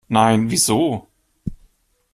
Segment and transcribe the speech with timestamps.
[0.07, 1.07] Nein, wieso?